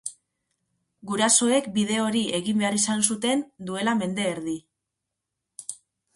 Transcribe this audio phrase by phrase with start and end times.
[1.11, 4.59] Gurasoek bide hori egin behar izan zuten duela mende erdi.